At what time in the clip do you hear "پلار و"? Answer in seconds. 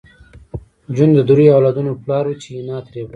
2.03-2.33